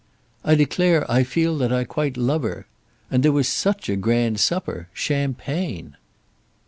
"I 0.43 0.55
declare 0.55 1.05
I 1.11 1.21
feel 1.23 1.55
that 1.59 1.71
I 1.71 1.83
quite 1.83 2.17
love 2.17 2.41
her. 2.41 2.65
And 3.11 3.21
there 3.21 3.31
was 3.31 3.47
such 3.47 3.87
a 3.87 3.95
grand 3.95 4.39
supper. 4.39 4.89
Champagne!" 4.93 5.95